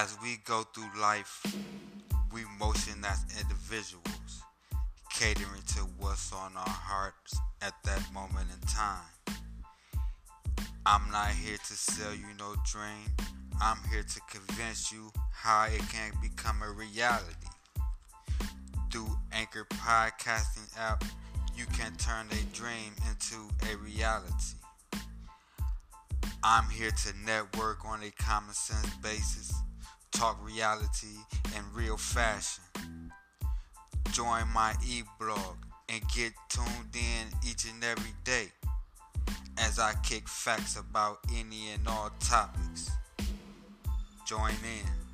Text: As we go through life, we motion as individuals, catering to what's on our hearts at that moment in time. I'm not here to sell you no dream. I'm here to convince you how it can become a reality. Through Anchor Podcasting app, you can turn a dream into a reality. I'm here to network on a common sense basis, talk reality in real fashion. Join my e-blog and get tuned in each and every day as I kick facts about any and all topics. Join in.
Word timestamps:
As 0.00 0.16
we 0.22 0.36
go 0.44 0.62
through 0.62 1.00
life, 1.00 1.44
we 2.32 2.42
motion 2.60 3.04
as 3.04 3.24
individuals, 3.42 4.44
catering 5.12 5.62
to 5.74 5.80
what's 5.98 6.32
on 6.32 6.52
our 6.56 6.68
hearts 6.68 7.36
at 7.60 7.74
that 7.82 8.00
moment 8.14 8.46
in 8.48 8.68
time. 8.68 9.34
I'm 10.86 11.10
not 11.10 11.30
here 11.30 11.56
to 11.56 11.72
sell 11.72 12.14
you 12.14 12.26
no 12.38 12.54
dream. 12.70 13.10
I'm 13.60 13.78
here 13.90 14.04
to 14.04 14.20
convince 14.30 14.92
you 14.92 15.10
how 15.32 15.64
it 15.64 15.82
can 15.88 16.12
become 16.22 16.62
a 16.62 16.70
reality. 16.70 17.50
Through 18.92 19.18
Anchor 19.32 19.66
Podcasting 19.68 20.78
app, 20.78 21.02
you 21.56 21.66
can 21.76 21.96
turn 21.96 22.28
a 22.30 22.56
dream 22.56 22.92
into 23.10 23.52
a 23.72 23.76
reality. 23.78 24.57
I'm 26.44 26.70
here 26.70 26.90
to 26.90 27.12
network 27.26 27.84
on 27.84 28.02
a 28.02 28.10
common 28.10 28.54
sense 28.54 28.94
basis, 28.96 29.52
talk 30.12 30.38
reality 30.44 31.18
in 31.56 31.62
real 31.74 31.96
fashion. 31.96 32.62
Join 34.12 34.46
my 34.54 34.74
e-blog 34.86 35.56
and 35.88 36.00
get 36.14 36.32
tuned 36.48 36.94
in 36.94 37.48
each 37.48 37.64
and 37.64 37.82
every 37.82 38.12
day 38.24 38.52
as 39.58 39.78
I 39.80 39.94
kick 40.04 40.28
facts 40.28 40.76
about 40.78 41.18
any 41.34 41.70
and 41.70 41.86
all 41.88 42.10
topics. 42.20 42.90
Join 44.26 44.50
in. 44.50 45.07